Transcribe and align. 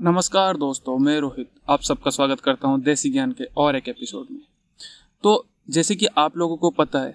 नमस्कार 0.00 0.56
दोस्तों, 0.56 0.96
मैं 0.98 1.18
रोहित 1.20 1.48
आप 1.68 1.82
सबका 1.82 2.10
स्वागत 2.10 2.40
करता 2.40 2.68
हूँ 2.68 2.80
देसी 2.82 3.10
ज्ञान 3.10 3.32
के 3.32 3.44
और 3.56 3.76
एक 3.76 3.88
एपिसोड 3.88 4.26
में। 4.30 4.40
तो 5.24 5.32
जैसे 5.70 5.94
कि 5.94 6.06
आप 6.18 6.36
लोगों 6.36 6.56
को 6.56 6.70
पता 6.70 6.98
है 6.98 7.14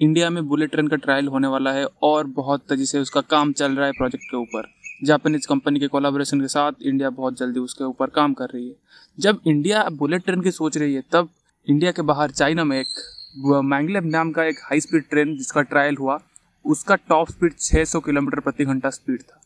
इंडिया 0.00 0.28
में 0.30 0.46
बुलेट 0.48 0.70
ट्रेन 0.70 0.88
का 0.88 0.96
ट्रायल 0.96 1.28
होने 1.28 1.48
वाला 1.48 1.72
है 1.72 1.84
और 2.02 2.26
बहुत 2.26 2.60
तेज़ी 2.60 2.86
से 2.86 2.98
उसका 2.98 3.20
काम 3.20 3.52
चल 3.52 3.72
रहा 3.72 3.86
है 3.86 3.92
प्रोजेक्ट 3.92 4.24
के 4.24 4.36
ऊपर। 4.36 4.68
जापानीज 5.04 5.46
कंपनी 5.46 5.80
के 5.80 5.86
कोलाबोरेशन 5.86 6.40
के 6.40 6.48
साथ 6.48 6.82
इंडिया 6.82 7.10
बहुत 7.10 7.38
जल्दी 7.38 7.60
उसके 7.60 7.84
ऊपर 7.84 8.10
काम 8.10 8.34
कर 8.34 8.50
रही 8.54 8.68
है। 8.68 8.74
जब 9.18 9.40
इंडिया 9.46 9.82
बुलेट 9.92 10.24
ट्रेन 10.24 10.40
की 10.40 10.50
सोच 10.50 10.76
रही 10.76 10.94
है, 10.94 11.02
तब 11.12 11.28
इंडिया 11.66 11.92
के 11.92 12.02
बाहर 12.02 12.30
चाइना 12.30 12.64
में 12.64 12.78
एक 12.80 13.62
मैंगलेब 13.64 14.06
नाम 14.06 14.30
का 14.32 14.44
एक 14.44 14.60
हाई 14.64 14.80
स्पीड 14.80 15.08
ट्रेन 15.10 15.36
जिसका 15.36 15.62
ट्रायल 15.62 15.96
हुआ, 15.96 16.18
उसका 16.64 16.94
टॉप 17.08 17.30
स्पीड 17.30 17.56
600 17.60 18.00
किलोमीटर 18.00 18.40
प्रति 18.40 18.64
घंटा 18.64 18.90
स्पीड 18.90 19.22
था। 19.22 19.40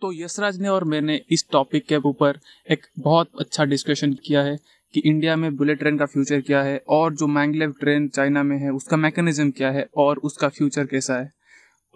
तो 0.00 0.12
यशराज 0.12 0.60
ने 0.60 0.68
और 0.68 0.84
मैंने 0.84 1.20
इस 1.30 1.44
टॉपिक 1.52 1.86
के 1.86 1.96
ऊपर 1.96 2.38
एक 2.70 2.86
बहुत 2.98 3.30
अच्छा 3.40 3.64
डिस्कशन 3.64 4.12
किया 4.12 4.42
है 4.42 4.56
कि 4.94 5.00
इंडिया 5.00 5.36
में 5.36 5.56
बुलेट 5.56 5.78
ट्रेन 5.78 5.98
का 5.98 6.06
फ्यूचर 6.06 6.40
क्या 6.40 6.62
है 6.62 6.82
और 6.88 7.14
जो 7.14 7.26
मैंगलेव 7.26 7.74
ट्रेन 7.80 8.08
चाइना 8.08 8.42
में 8.42 8.58
है, 8.58 8.70
उसका 8.70 8.96
मैकेनिज्म 8.96 9.50
क्या 9.50 9.70
है 9.70 9.86
और 9.96 10.18
उसका 10.18 10.48
फ्यूचर 10.48 10.86
कैसा 10.86 11.14
है। 11.14 11.32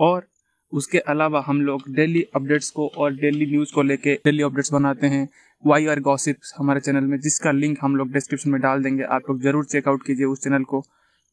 और 0.00 0.27
उसके 0.72 0.98
अलावा 0.98 1.44
हम 1.46 1.60
लोग 1.62 1.82
डेली 1.88 2.22
अपडेट्स 2.34 2.70
को 2.70 2.88
और 2.88 3.14
डेली 3.14 3.46
न्यूज़ 3.46 3.72
को 3.74 3.82
लेके 3.82 4.14
डेली 4.14 4.42
अपडेट्स 4.42 4.72
बनाते 4.72 5.06
हैं। 5.06 5.28
वाई 5.66 5.86
आर 5.86 6.00
गॉसिप्स 6.00 6.55
हमारे 6.58 6.80
चैनल 6.80 7.05
में, 7.05 7.20
जिसका 7.20 7.50
लिंक 7.50 7.78
हम 7.82 7.96
लोग 7.96 8.12
डिस्क्रिप्शन 8.12 8.50
में 8.50 8.60
डाल 8.60 8.82
देंगे, 8.82 9.02
आप 9.02 9.22
लोग 9.30 9.42
ज़रूर 9.42 9.64
चेकआउट 9.64 10.06
कीजिए 10.06 10.27
उस 10.27 10.42
चैनल 10.44 10.62
को। 10.62 10.84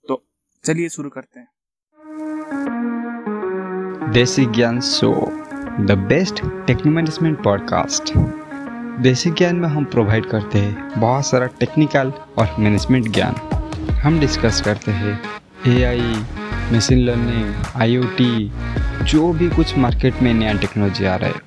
तो 0.07 0.23
चलिए 0.63 0.89
शुरू 0.89 1.09
करते 1.09 1.39
हैं। 1.39 1.47
Desi 4.13 4.45
Gyan 4.45 4.79
show. 4.81 5.46
The 5.79 5.91
best 5.91 6.39
techno 6.67 6.91
management 6.91 7.43
podcast 7.43 8.11
Desi 9.01 9.29
Gyan 9.31 9.55
में 9.55 9.67
हम 9.69 9.83
प्रोवाइड 9.85 10.25
करते 10.25 10.59
हैं 10.59 10.99
बहुत 10.99 11.25
सारा 11.25 11.45
टेक्निकल 11.59 12.11
और 12.37 12.55
मैनेजमेंट 12.59 13.09
ज्ञान। 13.09 13.35
हम 13.93 14.19
डिस्कस 14.19 14.61
करते 14.61 14.91
हैं 14.91 15.19
एआई 15.67 16.15
मशीन 16.73 16.99
लर्निंग 16.99 17.53
आईओटी 17.75 18.51
जो 19.03 19.31
भी 19.33 19.49
कुछ 19.49 19.77
मार्केट 19.77 20.21
में 20.21 20.33
नया 20.33 20.53
टेक्नोलॉजी 20.53 21.05
आ 21.05 21.15
रहा 21.15 21.29
है। 21.29 21.46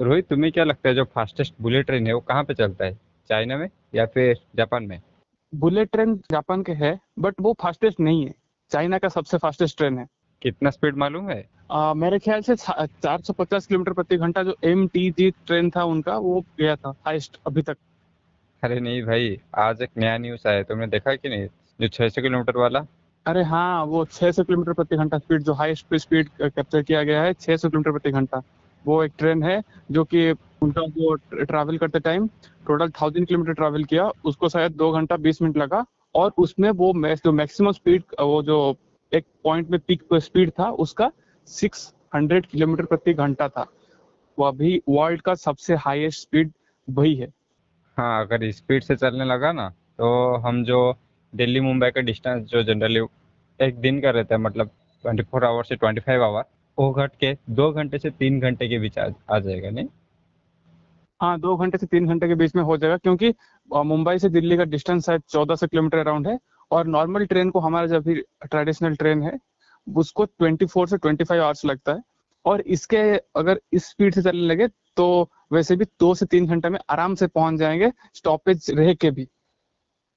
रोहित 0.00 0.26
तुम्हें 0.28 0.52
क्या 0.52 0.64
लगता 0.64 0.88
है 0.88 0.94
जो 0.94 1.04
फास्टेस्ट 1.04 1.54
बुलेट 1.62 1.86
ट्रेन 1.86 2.06
है 2.06 2.12
वो 2.12 2.20
कहाँ 2.20 2.44
पे 2.44 2.54
चलता 2.54 2.84
है? 2.84 2.98
चाइना 3.28 3.56
में 3.56 3.68
या 3.94 4.06
फिर 4.06 4.36
जापान 4.56 4.84
में? 4.84 5.00
बुलेट 5.54 5.90
ट्रेन 5.92 6.14
जापान 6.30 6.62
के 6.62 6.72
है 6.72 6.98
बट 7.18 7.34
वो 7.40 7.52
फास्टेस्ट 7.62 8.00
नहीं 8.00 8.26
है। 8.26 8.34
चाइना 8.70 8.98
का 8.98 9.08
सबसे 9.08 9.38
फास्टेस्ट 9.38 9.76
ट्रेन 9.76 9.98
है। 9.98 10.06
कितना 10.42 10.70
स्पीड 10.70 10.96
मालूम 10.96 11.30
है? 11.30 11.44
आ, 11.70 11.94
मेरे 11.94 12.18
ख्याल 12.18 12.40
से 12.40 12.56
450 12.56 13.66
किलोमीटर 13.66 13.92
प्रति 13.92 14.16
घंटा 14.16 14.42
जो 14.42 14.54
एम 14.64 14.86
टी 14.88 15.10
जी 15.10 15.30
ट्रेन 15.30 15.70
था 15.70 15.84
उनका 15.84 16.16
वो 16.18 16.40
गया 16.58 16.76
था 16.76 16.94
हाइस्ट 17.06 17.40
अभी 17.46 17.62
तक। 17.62 17.76
अरे 18.62 18.80
नहीं 18.80 19.02
भाई 19.02 19.40
आज 19.54 19.82
एक 19.82 19.90
नया 19.98 20.16
न्यूज़ 20.18 20.48
आया 20.48 20.62
तुमने 20.62 20.86
देखा 20.86 21.14
कि 21.14 21.28
नहीं? 21.28 21.48
जो 21.80 21.88
600 21.88 22.22
किलोमीटर 22.22 22.56
वाला? 22.56 22.84
अरे 23.26 23.42
हाँ 23.42 23.84
वो 23.84 24.04
600 24.04 24.44
किलोमीटर 24.44 24.72
प्रति 24.72 24.96
घंटा 24.96 25.18
स्पीड 25.18 25.42
जो 25.42 25.52
हाईएस्ट 25.52 25.94
स्पीड 25.94 26.28
कैप्चर 26.42 26.82
किया 26.82 27.02
गया 27.02 27.22
है 27.22 27.32
600 27.34 27.68
किलोमीटर 27.70 27.90
प्रति 27.90 28.10
घंटा। 28.10 28.42
वो 28.86 29.02
एक 29.04 29.12
ट्रेन 29.18 29.42
है 29.42 29.62
जो 29.90 30.04
कि 30.04 30.30
उनका 30.62 30.82
वो 30.96 31.14
ट्रैवल 31.34 31.78
करते 31.78 32.00
time 32.00 32.26
total 32.66 32.90
thousand 32.92 33.26
kilometre 33.26 33.52
travel 33.54 33.84
किया। 33.84 34.10
उसको 34.24 34.48
शायद 34.48 34.72
दो 34.72 34.90
घंटा 34.92 35.16
बीस 35.18 35.42
मिनट 35.42 35.56
लगा 35.56 35.84
और 36.14 36.32
उसमें 36.38 36.70
वो 36.72 36.92
जो 37.16 37.32
मैक्सिमम 37.32 37.72
स्पीड 37.72 38.02
वो 38.20 38.42
जो 38.42 38.76
एक 39.12 39.24
पॉइंट 39.44 39.70
में 39.70 39.80
पीक 39.80 40.02
स्पीड 40.14 40.50
था, 40.50 40.70
उसका 40.70 41.10
सिक्स 41.48 41.92
हंड्रेड 42.14 42.46
किलोमीटर 42.46 42.84
प्रति 42.84 43.12
घंटा 43.14 43.48
था। 43.48 43.66
वो 44.38 44.44
अभी 44.44 44.80
वर्ल्ड 44.88 45.20
का 45.20 45.34
सबसे 45.36 45.74
हाईएस्ट 45.76 46.20
स्पीड 46.20 46.52
वही 46.88 47.14
है। 47.14 47.32
हाँ 47.96 48.24
अगर 48.24 48.50
स्पीड 48.52 48.82
से 48.82 48.96
चलने 48.96 49.24
लगा 49.24 49.52
ना 49.52 49.68
तो 49.98 50.36
हम 50.36 50.62
जो 50.64 50.94
दिल्ली 51.32 51.60
मुंबई 51.60 51.90
का 51.90 52.00
डिस्टेंस 52.00 52.44
जो 52.48 52.62
जनरली 52.64 53.00
एक 53.60 53.80
दिन 53.80 54.00
का 54.00 54.10
रहता 54.10 54.34
है 54.34 54.40
मतलब 54.40 54.70
ट्वेंटी 55.04 55.22
फोर 55.22 55.44
आवर 55.44 55.64
से 55.64 55.76
ट्वेंटी 55.76 56.00
फाइव 56.00 56.22
आवर 56.24 56.44
वो 56.78 56.90
घट 56.92 57.14
के 57.20 57.32
दो 57.50 57.70
घंटे 57.72 57.98
से 57.98 58.10
तीन 58.10 58.40
घंटे 58.40 58.68
के 58.68 58.78
बीच 58.78 58.98
आ, 58.98 59.08
आ 59.30 59.38
जाएगा 59.38 59.70
नहीं? 59.70 59.88
हाँ 61.20 61.38
दो 61.40 61.56
घंटे 61.56 61.78
से 61.78 61.86
तीन 61.86 62.06
घंटे 62.06 62.28
के 62.28 62.34
बीच 62.34 62.54
में 62.56 62.62
हो 62.62 62.76
जाएगा 62.76 62.96
क्योंकि 62.96 63.34
मुंबई 63.68 64.18
से 64.18 64.28
दिल्ली 64.28 64.56
का 64.56 64.64
डिस्टेंस 64.64 65.06
शायद 65.06 65.22
चौदह 65.30 65.54
सौ 65.54 65.66
किलोमीटर 65.66 65.98
अराउंड 65.98 66.28
है 66.28 66.38
और 66.70 66.86
नॉर्मल 66.86 67.26
ट्रेन 67.26 67.50
को 67.50 67.60
हमारा 67.60 67.86
जब 67.86 68.02
भी 68.04 68.14
ट्रेडिशनल 68.44 68.94
ट्रेन 68.96 69.22
है 69.22 69.38
उसको 69.86 70.24
ट्वेंटी 70.24 70.66
फोर 70.66 70.88
से 70.88 70.96
ट्वेंटी 70.98 71.24
फाइव 71.24 71.42
आवर्स 71.42 71.64
लगता 71.64 71.92
है 71.92 72.02
और 72.44 72.60
इसके 72.76 72.98
अगर 73.36 73.60
इस 73.72 73.86
स्पीड 73.86 74.14
से 74.14 74.22
चलने 74.22 74.46
लगे 74.46 74.68
तो 74.96 75.06
वैसे 75.52 75.76
भी 75.76 75.84
दो 76.00 76.14
से 76.14 76.26
तीन 76.26 76.46
घंटे 76.46 76.68
में 76.68 76.78
आराम 76.90 77.14
से 77.14 77.26
पहुँच 77.26 77.58
जाएँगे 77.58 77.90
स्टॉपेज 78.14 78.70
रह 78.70 78.94
के 78.94 79.10
भी। 79.10 79.24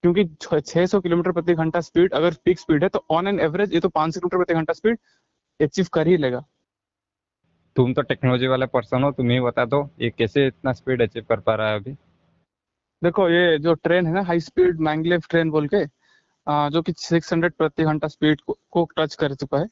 क्योंकि 0.04 0.24
600 0.44 1.02
किलोमीटर 1.04 1.32
प्रति 1.32 1.54
घंटा 1.54 1.82
स्पीड 1.82 2.14
अगर 2.14 2.36
पीक 2.46 2.60
स्पीड 2.60 2.84
है 2.84 2.90
तो 2.90 3.06
ऑन 3.12 3.28
एन 3.28 3.40
एवरेज 3.40 3.74
ये 3.74 3.80
तो 3.80 3.90
500 3.90 4.14
किलोमीटर 4.14 4.38
प्रति 4.38 4.54
घंटा 4.54 4.74
स्पीड 4.74 4.98
अचीव 5.60 5.88
कर 5.94 6.08
ही 6.08 6.18
लेगा। 6.18 6.44
तुम 7.76 7.94
तो 7.94 8.02
टेक्नोलॉजी 8.02 8.48
वाले 8.48 8.66
पर्सन 8.68 9.04
हो 9.04 9.12
तुम 9.12 9.30
ही 9.30 9.40
बता 9.40 9.66
दो 9.66 9.84
ये 10.02 10.10
कैसे 10.10 10.46
इतना 10.48 10.74
स्पीड 10.74 11.02
अचीव 11.02 11.26
कर 11.30 11.40
पा 11.40 11.56
रहा 11.56 11.70
है 11.70 11.80
अभी? 11.80 11.92
देखो 13.02 13.30
ये 13.30 13.58
जो 13.58 13.74
ट्रेन 13.74 14.08
है 14.08 14.14
ना 14.14 14.22
हाई 14.22 14.40
स्पीड 14.40 14.80
मैंगलेव 14.80 15.22
ट्रेन 15.30 15.50
बोल 15.52 15.68
के 15.68 15.86
जो 16.48 16.82
कि 16.82 16.92
600 16.94 17.54
प्रति 17.54 17.84
घंटा 17.84 18.08
स्पीड 18.08 18.42
को, 18.42 18.58
को 18.72 18.88
टच 18.98 19.16
कर 19.16 19.34
चुका 19.36 19.58
है 19.58 19.68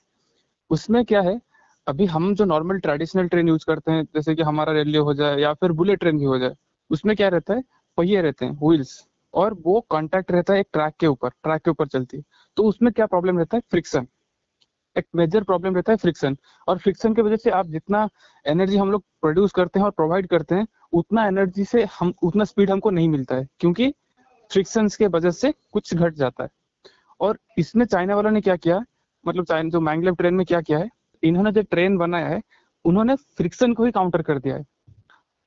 उसमें 0.71 1.03
क्या 1.05 1.21
है 1.21 1.39
अभी 1.87 2.05
हम 2.05 2.33
जो 2.35 2.45
नॉर्मल 2.45 2.79
ट्रेडिशनल 2.79 3.27
ट्रेन 3.27 3.47
यूज़ 3.47 3.65
करते 3.67 3.91
हैं 3.91 4.03
जैसे 4.05 4.35
कि 4.35 4.43
हमारा 4.43 4.73
रेलवे 4.73 4.97
हो 4.99 5.13
जाए 5.13 5.39
या 5.39 5.53
फिर 5.53 5.71
बुलेट 5.71 5.99
ट्रेन 5.99 6.17
भी 6.17 6.25
हो 6.25 6.37
जाए 6.39 6.55
उसमें 6.89 7.15
क्या 7.15 7.27
रहता 7.27 7.53
है 7.53 7.63
पहिए 7.97 8.21
रहते 8.21 8.45
हैं 8.45 8.57
व्हील्स 8.63 9.07
और 9.33 9.53
वो 9.65 9.79
कॉन्टैक्ट 9.89 10.31
रहता 10.31 10.53
है 10.53 10.59
एक 10.59 10.67
ट्रैक 10.73 10.93
के 10.99 11.07
ऊपर 11.07 11.29
ट्रैक 11.29 11.61
के 11.61 11.71
ऊपर 11.71 11.87
चलती 11.87 12.17
है 12.17 12.23
तो 12.57 12.63
उसमें 12.63 12.91
क्या 12.93 13.05
प्रॉब्लम 13.05 13.37
रहता 13.37 13.57
है 13.57 13.63
फ्रिक्शन 13.71 14.07
एक 14.97 15.05
मेजर 15.15 15.43
प्रॉब्लम 15.43 15.75
रहता 15.75 15.91
है 15.91 15.97
फ्रिक्शन 15.97 16.37
और 16.67 16.77
फ्रिक्शन 16.77 17.13
की 17.13 17.21
वजह 17.21 17.35
से 17.35 17.49
आप 17.49 17.67
जितना 17.67 18.07
एनर्जी 18.45 18.77
हम 18.77 18.91
लोग 18.91 19.03
प्रोड्यूस 19.21 19.51
करते 19.51 19.79
हैं 19.79 19.85
और 19.85 19.91
प्रोवाइड 19.91 20.27
करते 20.27 20.55
हैं, 20.55 20.67
उतना 20.93 21.25
एनर्जी 21.27 21.63
से 21.63 21.87
हम, 21.99 22.13
उतना 22.23 22.43
स्पीड 22.43 22.71
हमको 22.71 22.89
नहीं 22.89 23.09
मिलता 23.09 23.35
है, 23.35 23.47
क्योंकि 23.59 23.93
फ्रिक्शन 24.51 24.87
के 24.87 25.07
वजह 25.07 25.31
से 25.31 25.53
कुछ 25.73 25.93
घट 25.93 26.13
जाता 26.13 26.43
है। 26.43 26.49
और 27.19 27.37
इसमें 27.57 27.85
चाइना 27.85 28.15
वालों 28.15 28.31
ने 28.31 28.41
क्या 28.41 28.55
किया? 28.55 28.83
मतलब 29.27 29.45
चाइना 29.45 29.69
जो 29.69 29.79
मैंगलेव 29.81 30.15
ट्रेन 30.15 30.33
में 30.33 30.45
क्या 30.45 30.61
किया 30.61 30.79
है? 30.79 30.89
इन्होंने 31.23 31.51
जो 31.51 31.61
ट्रेन 31.61 31.97
बनाया 31.97 32.27
है, 32.27 32.41
उन्होंने 32.85 33.15
फ्रिक्शन 33.15 33.73
को 33.73 33.85
ही 33.85 33.91
काउंटर 33.91 34.21
कर 34.21 34.39
दिया 34.39 34.55
है। 34.55 34.65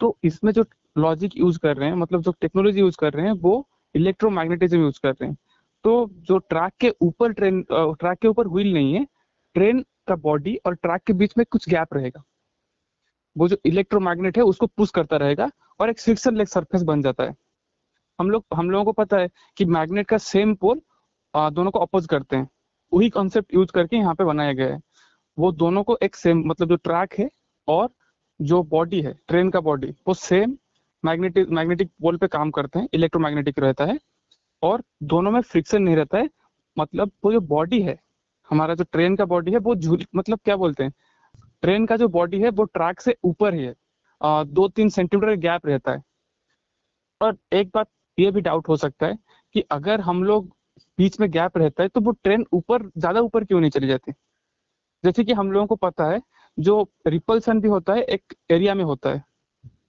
तो 0.01 0.17
इसमें 0.25 0.53
जो 0.53 0.65
लॉजिक 0.99 1.37
यूज़ 1.37 1.59
कर 1.59 1.77
रहे 1.77 1.89
हैं 1.89 1.97
मतलब 1.97 2.23
जो 2.23 2.33
टेक्नोलॉजी 2.41 2.81
यूज़ 2.81 2.97
कर 3.01 3.13
रहे 3.13 3.27
हैं, 3.27 3.33
वो 3.33 3.69
इलेक्ट्रोमैग्नेटिज्म 3.95 4.81
यूज़ 4.81 5.01
कर 5.03 5.11
रहे 5.11 5.29
हैं। 5.29 5.37
तो 5.85 6.11
जो 6.13 6.39
ट्रैक 6.39 6.73
के 6.81 6.93
ऊपर 7.03 7.33
ट्रेन 7.33 7.63
ट्रैक 7.73 8.19
के 8.19 8.29
ऊपर 8.29 8.49
व्हील 8.49 8.73
नहीं 8.75 8.95
है 8.95 9.07
ट्रेन 9.55 9.85
का 10.09 10.15
बॉडी 10.19 10.57
और 10.67 10.75
ट्रैक 10.75 11.03
के 11.07 11.13
बीच 11.13 11.35
में 11.39 11.45
कुछ 11.51 11.69
गैप 11.69 11.95
रहेगा। 11.95 12.23
वो 13.37 13.49
जो 13.49 13.57
इलेक्ट्रोमैग्नेट 13.67 14.37
है, 14.39 14.43
उसको 14.45 14.67
पुश 14.67 14.91
करता 14.91 15.17
रहेगा 15.17 15.51
और 15.81 15.91
एक 15.91 16.01
फ्रिक्शन 16.01 16.37
लेक 16.37 16.49
सरफेस 16.49 16.83
बन 16.83 17.03
जाता 17.03 17.25
है। 17.25 17.35
हम 18.19 18.31
लोग, 18.31 18.45
हम 18.55 18.71
लोगों 18.71 18.85
को 18.85 18.93
पता 18.93 19.17
है 19.17 19.29
कि 19.57 19.65
मैग्नेट 19.67 20.07
का 20.09 20.19
सेम 20.19 20.55
पोल 20.55 20.81
दोनों 21.35 21.71
को 21.71 21.79
अपोज 21.79 22.07
करते 22.07 22.37
हैं। 22.37 22.49
वही 22.93 23.09
कॉन्सेप्ट 23.11 23.55
यूज़ 23.55 23.73
करके 23.75 23.97
यहाँ 23.97 24.15
पे 24.15 24.25
बनाया 24.25 24.53
गया 24.53 24.75
है। 24.75 24.81
वो 25.39 25.53
दोनों 25.53 25.83
को 25.83 25.99
एक 26.03 26.17
सेम 26.17 26.43
मतलब 26.47 26.69
जो 26.69 26.77
ट्रैक 26.79 27.15
है 27.19 27.29
और 27.69 27.89
जो 28.41 28.63
बॉडी 28.65 29.01
है 29.03 29.15
ट्रेन 29.29 29.51
का 29.51 29.61
बॉडी 29.61 29.91
वो 30.09 30.15
सेम 30.15 30.57
मैग्नेटिक 31.05 31.49
मैग्नेटिक 31.51 31.91
पोल 32.03 32.17
पे 32.17 32.27
काम 32.29 32.51
करते 32.51 32.79
हैं 32.79 32.89
इलेक्ट्रोमैग्नेटिक 32.95 33.59
रहता 33.59 33.85
है 33.85 33.99
और 34.63 34.83
दोनों 35.05 35.31
में 35.31 35.41
फ्रिक्शन 35.43 35.83
नहीं 35.83 35.97
रहता 35.97 36.19
है। 36.19 36.29
मतलब 36.77 37.11
वो 37.25 37.33
जो 37.33 37.41
बॉडी 37.49 37.81
है 37.83 37.99
हमारा 38.51 38.75
जो 38.75 38.85
ट्रेन 38.85 39.17
का 39.17 39.25
बॉडी 39.27 39.53
है 39.53 39.59
वो 39.61 39.75
झूल 39.77 40.05
मतलब 40.17 40.39
क्या 40.45 40.57
बोलते 40.57 40.85
हैं? 40.85 40.93
ट्रेन 41.63 41.87
का 41.87 41.97
जो 41.97 42.09
बॉडी 42.11 42.41
है 42.41 42.49
वो 42.51 42.65
ट्रैक 42.65 43.01
से 43.01 43.17
ऊपर 43.25 43.55
ही 43.55 43.65
है। 43.65 43.75
आ, 44.21 44.45
दो 44.45 44.69
तीन 44.69 44.89
सेंटीमीटर 44.89 45.35
गैप 45.39 45.67
रहता 45.67 45.93
है। 45.93 46.03
और 47.21 47.37
एक 47.53 47.71
बात 47.75 47.89
ये 48.19 48.31
भी 48.31 48.41
डाउट 48.41 48.69
हो 48.69 48.77
सकता 48.77 49.07
है 49.07 49.19
कि 49.55 49.61
अगर 49.71 50.01
हम 50.01 50.23
लोग 50.25 50.49
बीच 50.99 51.19
में 51.21 51.31
गैप 51.31 51.57
रहता 51.59 51.83
है 51.83 51.89
तो 51.89 52.01
वो 52.01 52.13
ट्रेन 52.15 52.45
ऊपर 52.53 52.83
ज़्यादा 52.99 53.21
ऊपर 53.21 53.45
क्यों 53.45 53.61
नहीं 53.61 53.71
चली 53.71 53.87
जाती? 53.87 54.13
जैसे 55.05 55.25
कि 55.25 55.33
हम 55.33 55.53
लोगों 55.53 55.67
को 55.67 55.77
पता 55.79 56.11
है 56.11 56.21
जो 56.59 56.83
रिपल्सन 57.07 57.61
भी 57.61 57.69
होता 57.69 57.93
है 57.93 58.03
एक 58.05 58.35
एरिया 58.51 58.75
में 58.75 58.85
होता 58.85 59.11
है। 59.11 59.23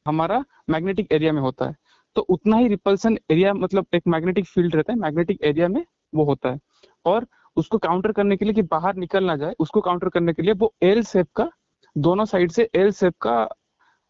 हमारा 0.08 0.44
मैग्नेटिक 0.70 1.12
एरिया 1.12 1.32
में 1.34 1.42
होता 1.42 1.66
है। 1.66 1.76
तो 2.16 2.22
उतना 2.24 2.58
ही 2.58 2.68
रिपल्सन 2.68 3.18
एरिया 3.32 3.54
मतलब 3.54 3.86
एक 3.96 4.04
मैग्नेटिक 4.08 4.46
फ़ील्ड 4.46 4.76
रहता 4.76 4.94
है 4.94 5.00
मैग्नेटिक 5.00 5.44
एरिया 5.44 5.68
में 5.68 5.84
वो 6.16 6.26
होता 6.26 6.50
है। 6.50 6.60
और 7.06 7.28
उसको 7.58 7.78
काउंटर 7.80 8.12
करने 8.12 8.38
के 8.38 8.46
लिए 8.46 8.54
कि 8.54 8.62
बाहर 8.64 8.96
निकल 8.96 9.24
ना 9.24 9.36
जाए, 9.38 9.54
उसको 9.60 9.82
काउंटर 9.82 10.10
करने 10.10 10.34
के 10.34 10.42
लिए 10.42 10.54
वो 10.54 10.74
एल 10.84 11.04
शेप 11.04 11.28
का, 11.36 11.50
दोनों 11.96 12.26
साइड 12.26 12.52
से 12.52 12.70
एल 12.76 12.92
शेप 12.94 13.14
का 13.22 13.48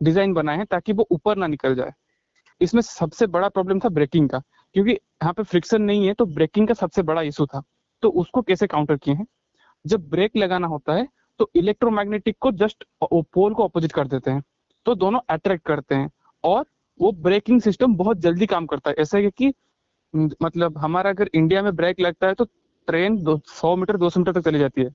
डिज़ाइन 0.02 0.34
बनाए 0.34 0.58
हैं 0.58 0.66
ताकि 0.66 0.94
वो 0.94 1.08
ऊपर 1.12 1.38
ना 1.38 1.48
निकल 1.48 1.76
जाए। 1.76 1.92
इसमें 2.62 2.82
सबसे 2.82 3.28
बड़ा 3.28 3.50
प्रॉब्लम 3.50 3.80
था 3.80 3.90
ब्रेकिंग 3.92 4.30
का, 4.30 4.40
क्योंकि 4.76 4.92
यहाँ 4.92 5.34
पे 5.34 5.44
फ्रिक्शन 5.44 5.82
नहीं 5.82 6.08
है 6.08 6.14
तो 6.14 6.26
ब्रेकिंग 6.28 6.68
का 6.68 6.74
सबसे 6.76 7.02
बड़ा 7.04 7.22
इशू 7.24 7.46
था। 7.46 7.62
तो 8.04 8.10
उसको 8.12 8.42
कैसे 8.42 8.68
काउंटर 8.68 8.98
किए 8.98 9.14
हैं? 9.14 9.26
जब 9.86 10.10
ब्रेक 10.10 10.38
लगाना 10.38 10.68
होता 10.68 10.94
है 10.94 11.08
तो 11.40 11.50
इलेक्ट्रोमैग्नेटिक 11.56 12.38
को 12.42 12.52
जस्ट 12.54 12.84
पोल 13.04 13.54
को 13.54 13.64
अपोजिट 13.64 13.92
कर 13.92 14.08
देते 14.08 14.32
हैं। 14.32 14.44
तो 14.86 14.96
दोनों 14.96 15.20
अट्रैक्ट 15.30 15.66
करते 15.66 15.96
हैं 15.96 16.10
और 16.44 16.66
वो 17.00 17.12
ब्रेकिंग 17.14 17.62
सिस्टम 17.62 17.96
बहुत 17.96 18.18
जल्दी 18.20 18.46
काम 18.46 18.66
करता 18.66 18.90
है। 18.90 18.96
ऐसा 19.00 19.18
है 19.18 19.30
कि 19.32 19.54
मतलब 20.14 20.78
हमारा 20.78 21.10
अगर 21.10 21.30
इंडिया 21.34 21.62
में 21.64 21.76
ब्रेक 21.76 22.00
लगता 22.00 22.28
है 22.28 22.34
तो 22.34 22.48
ट्रेन 22.88 23.18
दो, 23.24 23.40
सौ 23.48 23.76
मीटर, 23.76 23.98
दो 23.98 24.10
सौ 24.10 24.20
मीटर 24.20 24.32
तक 24.32 24.46
चली 24.46 24.60
जाती 24.60 24.82
है। 24.82 24.90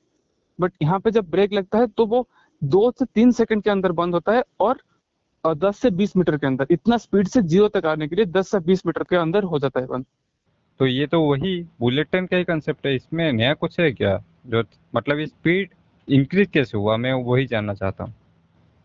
बट 0.58 0.72
यहाँ 0.82 0.98
पे 1.00 1.10
जब 1.10 1.30
ब्रेक 1.30 1.52
लगता 1.52 1.78
है 1.78 1.86
तो 1.88 2.06
वो 2.06 2.26
दो 2.62 2.90
से 2.90 3.04
तीन 3.06 3.30
सेकंड 3.32 3.62
के 3.62 3.70
अंदर 3.70 3.92
बंद 3.94 4.14
होता 4.14 4.32
है 4.32 4.42
और 4.60 4.82
दस 5.44 5.78
से 5.78 5.90
बीस 5.92 6.16
मीटर 6.16 6.36
के 6.36 6.46
अंदर। 6.46 6.66
इतना 6.70 6.96
स्पीड 6.98 7.28
से 7.28 7.42
ज़ीरो 7.42 7.68
तक 7.70 7.86
आने 7.86 8.08
के 8.08 8.16
लिए 8.16 8.24
दस 8.26 8.50
से 8.50 8.58
बीस 8.60 8.86
मीटर 8.86 9.02
के 9.10 9.16
अंदर 9.16 9.44
हो 9.44 9.58
जाता 9.58 9.80
है 9.80 9.86
बंद। 9.86 10.04
तो 10.80 10.86
ये 10.86 11.06
तो 11.06 11.20
वही 11.22 11.60
बुलेट 11.80 12.10
ट्रेन 12.10 12.26
का 12.26 12.36
ही 12.36 12.44
कंसेप्ट 12.44 12.86
है। 12.86 12.94
इसमें 12.94 13.30
नया 13.32 13.54
कुछ 13.54 13.78
है 13.80 13.90
क्या? 13.92 14.16
जो 14.46 14.62
मतलब 14.94 15.24
स्पीड 15.26 15.70
इंक्रीज 16.08 16.48
कैसे 16.52 16.78
हुआ? 16.78 16.96
मैं 16.96 17.12
वही 17.24 17.46
जानना 17.46 17.74
चाहता 17.74 18.04
हूँ। 18.04 18.14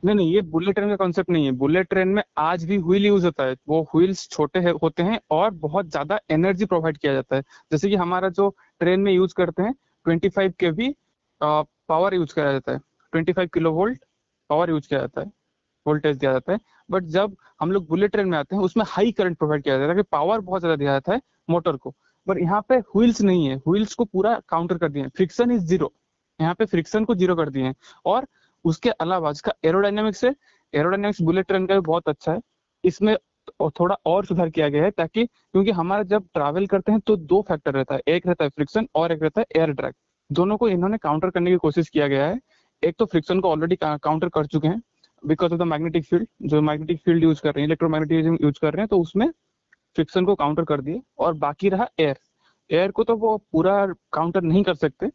नहीं 0.03 0.15
नहीं 0.15 0.33
ये 0.33 0.41
बुलेट 0.43 0.75
ट्रेन 0.75 0.89
का 0.89 0.95
कॉन्सेप्ट 0.95 1.29
नहीं 1.29 1.45
है। 1.45 1.51
बुलेट 1.53 1.87
ट्रेन 1.89 2.07
में 2.07 2.21
आज 2.39 2.63
भी 2.65 2.77
व्हील 2.79 3.05
यूज़ 3.05 3.25
होता 3.25 3.43
है। 3.45 3.55
वो 3.67 3.81
व्हील्स 3.95 4.27
छोटे 4.29 4.59
है, 4.59 4.71
होते 4.73 5.03
हैं 5.03 5.19
और 5.31 5.51
बहुत 5.59 5.89
ज़्यादा 5.89 6.19
एनर्जी 6.31 6.65
प्रोवाइड 6.65 6.97
किया 6.97 7.13
जाता 7.13 7.35
है। 7.35 7.41
जैसे 7.71 7.89
कि 7.89 7.95
हमारा 7.95 8.29
जो 8.29 8.49
ट्रेन 8.81 8.99
में 8.99 9.11
यूज़ 9.13 9.33
करते 9.37 9.63
हैं 9.63 9.73
25 10.05 10.53
के 10.59 10.71
भी 10.71 10.93
पावर 11.41 12.13
यूज़ 12.13 12.33
किया 12.35 12.51
जाता 12.51 12.71
है। 12.71 12.79
25 13.13 13.49
किलो 13.53 13.71
वोल्ट 13.73 14.03
पावर 14.49 14.69
यूज़ 14.69 14.87
किया 14.89 14.99
जाता 14.99 15.21
है। 15.21 15.31
वोल्टेज 15.85 16.17
दिया 16.17 16.31
जाता 16.33 16.53
है। 16.53 16.59
बट 16.89 17.03
जब 17.13 17.35
हम 17.61 17.71
लोग 17.71 17.87
बुलेट 17.87 18.11
ट्रेन 18.11 18.27
में 18.29 18.37
आते 18.37 18.55
हैं 18.55 18.63
उसमें 18.63 18.83
हाई 18.89 19.11
करंट 19.11 19.37
प्रोवाइड 19.37 19.63
किया 19.63 19.77
जाता 19.77 19.93
है 19.93 20.03
पावर 20.11 20.39
बहुत 20.41 20.61
ज़्यादा 20.61 20.75
दिया 20.75 20.91
जाता 20.91 21.13
है 21.13 21.21
मोटर 21.49 21.77
को। 21.77 21.93
पर 22.27 22.39
यहाँ 22.39 22.61
पे 22.69 22.77
व्हील्स 22.95 23.21
नहीं 23.21 23.47
है। 23.47 23.55
व्हील्स 23.67 23.93
को 23.93 24.05
पूरा 24.05 24.39
काउंटर 24.49 24.77
कर 24.77 24.89
दिए 24.89 25.07
फ्रिक्शन 25.07 25.51
इज़ 25.51 25.65
ज़ीरो 25.65 25.91
यहाँ 26.39 26.53
पे 26.59 26.65
फ्रिक्शन 26.65 27.05
को 27.05 27.15
ज़ीरो 27.15 27.35
कर 27.35 27.49
दिए 27.49 27.73
और 28.05 28.27
उसके 28.65 28.89
अलावा 28.91 29.31
इसका 29.31 29.53
एरोडाइनमिक्स 29.65 30.23
है 30.25 30.33
एरोडाइनमिक्स 30.73 31.21
बुलेट 31.21 31.47
ट्रेन 31.47 31.65
का 31.67 31.75
भी 31.75 31.81
बहुत 31.81 32.09
अच्छा 32.09 32.33
है। 32.33 32.39
इसमें 32.83 33.15
थोड़ा 33.71 33.95
और 34.05 34.25
सुधार 34.25 34.49
किया 34.49 34.67
गया 34.69 34.83
है 34.83 34.91
ताकि, 34.91 35.25
क्योंकि 35.25 35.71
हमारा 35.71 36.03
जब 36.05 36.27
ट्रैवल 36.33 36.65
करते 36.67 36.91
हैं 36.91 37.01
तो 37.01 37.15
दो 37.17 37.41
फैक्टर 37.49 37.73
रहता 37.73 37.95
है, 37.95 38.01
एक 38.07 38.27
रहता 38.27 38.43
है 38.43 38.49
फ्रिक्शन 38.49 38.87
और 38.95 39.11
एक 39.11 39.23
रहता 39.23 39.41
है 39.41 39.45
एयर 39.57 39.71
ड्रैग 39.71 39.93
दोनों 40.29 40.57
को 40.57 40.69
इन्होंने 40.69 40.97
काउंटर 40.99 41.29
करने 41.29 41.51
की 41.51 41.57
कोशिश 41.57 41.89
किया 41.89 42.07
गया 42.07 42.27
है। 42.27 42.39
एक 42.83 42.95
तो 42.99 43.05
फ्रिक्शन 43.05 43.39
को 43.39 43.49
ऑलरेडी 43.51 43.75
काउंटर 43.75 44.29
कर 44.29 44.45
चुके 44.45 44.67
हैं 44.67 44.81
because 45.23 45.53
of 45.53 45.59
the 45.59 45.63
magnetic 45.63 46.05
field 46.05 46.27
जो 46.43 46.61
मैग्नेटिक 46.61 46.99
फ़ील्ड 46.99 47.23
यूज़ 47.23 47.41
कर 47.41 47.49
रहे 47.49 47.61
हैं 47.61 47.67
इलेक्ट्रोमैग्नेटिज्म 47.67 48.37
यूज़ 48.41 48.59
कर 48.61 48.73
रहे 48.73 48.81
हैं 48.81 48.87
तो 48.87 48.99
उसमें 49.01 49.29
फ्रिक्शन 49.95 50.25
को 50.25 50.35
काउंटर 50.35 50.63
कर 50.65 50.81
दिए 50.81 51.01
और 51.19 51.33
बाकी 51.35 51.69
रहा 51.69 51.87
एयर 51.99 52.17
एयर 52.69 52.91
को 52.91 53.03
तो 53.03 53.15
वो 53.17 53.37
पूरा 53.51 53.85
काउंटर 54.13 54.41
नहीं 54.43 54.63
कर 54.63 54.75
सकते। 54.75 55.09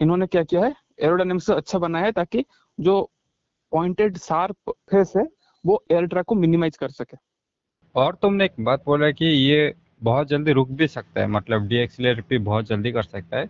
इन्होंने 0.00 0.26
क्या 0.26 0.42
किया 0.44 0.64
है? 0.64 0.74
एरोडाइनमिक्स 1.00 1.50
अच्छा 1.50 1.78
बनाया 1.78 2.04
है 2.04 2.12
ताकि 2.12 2.44
जो 2.80 3.10
पॉइंटेड 3.72 4.16
शार्प 4.16 4.70
फेस 4.70 5.12
है, 5.16 5.24
वो 5.66 5.84
एयर 5.90 6.22
को 6.22 6.34
मिनिमाइज 6.34 6.76
कर 6.76 6.88
सके। 6.88 7.16
और 7.94 8.14
तुमने 8.14 8.44
एक 8.44 8.52
बात 8.60 8.82
बोला 8.86 9.10
कि 9.10 9.24
ये 9.24 9.74
बहुत 10.02 10.28
जल्दी 10.28 10.52
रुक 10.52 10.68
भी 10.68 10.86
सकता 10.88 11.20
है 11.20 11.26
मतलब 11.26 11.66
डी 11.68 11.86
भी 12.20 12.38
बहुत 12.38 12.66
जल्दी 12.66 12.92
कर 12.92 13.02
सकता 13.02 13.36
है। 13.36 13.48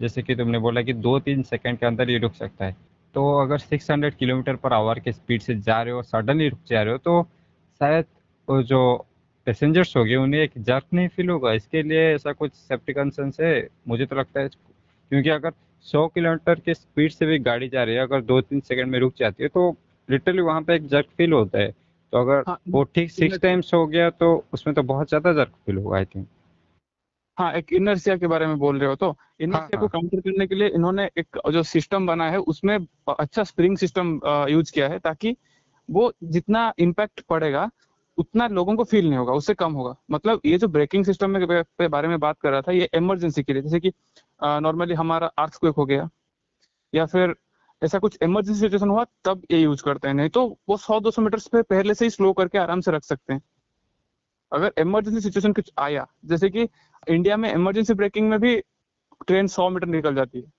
जैसे 0.00 0.22
कि 0.22 0.34
तुमने 0.36 0.58
बोला 0.58 0.82
कि 0.82 0.92
दो 0.92 1.18
तीन 1.20 1.42
सेकंड 1.42 1.78
के 1.78 1.86
अंदर 1.86 2.10
ये 2.10 2.18
रुक 2.18 2.34
सकता 2.34 2.64
है। 2.64 2.76
तो 3.14 3.42
अगर 3.42 3.58
600 3.58 4.16
किलोमीटर 4.16 4.56
पर 4.56 4.72
आवर 4.72 4.98
के 4.98 5.12
स्पीड 5.12 5.40
से 5.40 5.54
जा 5.54 5.82
रहे 5.82 5.92
हो 5.92 6.02
सडनली 6.02 6.48
रुक 6.48 6.60
जा 6.66 6.82
रहे 6.82 6.92
हो 6.92 6.98
तो 6.98 7.22
शायद 7.78 8.04
वो 8.48 8.62
जो 8.62 9.06
पैसेंजर्स 9.46 9.96
हो 9.96 10.04
गए 10.04 10.16
उन्हें 10.16 10.40
एक 10.42 10.50
जर्क 10.58 10.84
नहीं 10.94 11.08
फील 11.08 11.30
होगा। 11.30 11.52
इसके 11.52 11.82
लिए 11.82 12.14
ऐसा 12.14 12.32
कुछ 12.32 12.52
सेफ्टी 12.52 12.92
कंसर्न 12.92 13.32
है? 13.40 13.68
मुझे 13.88 14.06
तो 14.06 14.16
लगता 14.16 14.40
है 14.40 14.48
क्योंकि 15.12 15.30
अगर 15.30 15.52
100 15.86 16.06
किलोमीटर 16.08 16.60
के 16.60 16.74
स्पीड 16.74 17.12
से 17.12 17.26
भी 17.26 17.38
गाड़ी 17.38 17.68
जा 17.68 17.82
रही 17.84 17.94
है 17.94 18.02
अगर 18.02 18.20
दो 18.22 18.40
तीन 18.40 18.60
सेकंड 18.60 18.90
में 18.90 18.98
रुक 18.98 19.14
जाती 19.18 19.42
है 19.42 19.48
तो 19.48 19.64
लिटरली 20.08 20.42
वहाँ 20.42 20.62
पे 20.62 20.74
एक 20.74 20.86
जर्क 20.86 21.06
फील 21.16 21.32
होता 21.32 21.58
है 21.58 21.70
तो 22.12 22.18
अगर 22.18 22.44
हाँ, 22.48 22.58
वो 22.68 22.82
ठीक 22.84 23.10
सिक्स 23.10 23.38
टाइम्स 23.38 23.72
हो 23.74 23.86
गया 23.86 24.08
तो 24.12 24.32
उसमें 24.54 24.74
तो 24.74 24.82
बहुत 24.82 25.08
ज़्यादा 25.08 25.32
जर्क 25.32 25.52
फील 25.66 25.76
होगा 25.76 25.96
आई 25.96 26.04
थिंक 26.04 26.26
हाँ 27.38 27.52
एक 27.52 27.72
इनर्सिया 27.72 28.16
के 28.16 28.26
बारे 28.26 28.46
में 28.46 28.56
बोल 28.58 28.78
रहे 28.78 28.88
हो 28.88 28.96
तो 28.96 29.14
इनर्सिया 29.40 29.78
हाँ, 29.78 29.80
को 29.80 29.88
काउंटर 29.88 30.16
हाँ। 30.16 30.22
करने 30.22 30.46
के 30.46 30.54
लिए 30.54 30.68
इन्होंने 30.70 31.08
एक 31.18 31.38
जो 31.52 31.62
सिस्टम 31.64 32.06
बना 32.06 32.30
है 32.30 32.38
उसमें 32.48 32.76
अच्छा 33.10 33.44
स्प्रिंग 33.44 33.76
सिस्टम 33.76 34.18
यूज़ 34.48 34.72
किया 34.72 34.88
है 34.88 34.98
ताकि 35.00 35.36
वो 35.88 36.12
जितना 36.30 36.72
इम्पैक्ट 36.78 37.20
पड़ेगा 37.20 37.70
उतना 38.18 38.46
लोगों 38.48 38.76
को 38.76 38.84
फील 38.84 39.08
नहीं 39.08 39.18
होगा, 39.18 39.32
उससे 39.32 39.54
कम 39.54 39.72
होगा। 39.72 39.94
मतलब 40.10 40.40
ये 40.44 40.58
जो 40.58 40.68
ब्रेकिंग 40.68 41.04
सिस्टम 41.04 41.30
में 41.30 41.46
के 41.46 41.88
बारे 41.88 42.08
में 42.08 42.18
बात 42.20 42.38
कर 42.40 42.50
रहा 42.50 42.62
था, 42.62 42.72
ये 42.72 42.88
इमरजेंसी 42.94 43.42
के 43.42 43.52
लिए, 43.52 43.62
जैसे 43.62 43.80
कि 43.80 43.92
नॉर्मली 44.40 44.94
हमारा 44.94 45.26
अर्थ 45.38 45.58
हो 45.78 45.84
गया, 45.86 46.08
या 46.94 47.06
फिर 47.06 47.34
ऐसा 47.82 47.98
कुछ 47.98 48.18
इमरजेंसी 48.22 48.60
सिचुएशन 48.60 48.90
हुआ, 48.90 49.04
तब 49.24 49.42
ये 49.50 49.58
यूज़ 49.60 49.82
करते 49.82 50.08
हैं। 50.08 50.14
नहीं 50.14 50.28
तो 50.28 50.46
वो 50.68 50.76
सौ, 50.76 51.00
दो 51.00 51.10
सौ 51.10 51.22
मीटर 51.22 51.38
पे 51.52 51.62
पहले 51.62 51.94
से 51.94 52.04
ही 52.04 52.10
स्लो 52.10 52.32
करके 52.32 52.58
आराम 52.58 52.80
से 52.80 52.90
रख 52.90 53.04
सकते 53.04 53.32
हैं। 53.32 53.42
अगर 54.52 54.72
इमरजेंसी 54.78 55.20
सिचुएशन 55.20 55.52
कुछ 55.52 55.70
आया, 55.78 56.06
जैसे 56.24 56.50
कि 56.50 56.68
इंडिया 57.08 57.36
में 57.36 57.52
इमरजेंसी 57.52 57.94
ब्रेकिंग 57.94 58.28
में 58.30 58.38
भी 58.40 58.56
ट्रेन 59.26 59.46
सौ 59.46 59.68
मीटर 59.70 59.86
निकल 59.86 60.14
जाती 60.14 60.40
है। 60.40 60.52